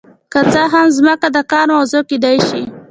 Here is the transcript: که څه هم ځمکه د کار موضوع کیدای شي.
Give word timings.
که 0.31 0.39
څه 0.51 0.61
هم 0.73 0.87
ځمکه 0.97 1.27
د 1.35 1.37
کار 1.51 1.67
موضوع 1.75 2.03
کیدای 2.09 2.37
شي. 2.47 2.61